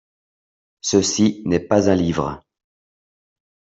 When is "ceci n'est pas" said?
0.81-1.91